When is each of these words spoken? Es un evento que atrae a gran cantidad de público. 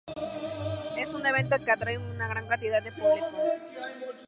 Es 0.97 1.13
un 1.13 1.23
evento 1.23 1.57
que 1.63 1.69
atrae 1.69 1.97
a 1.97 2.27
gran 2.27 2.47
cantidad 2.47 2.81
de 2.81 2.91
público. 2.91 3.27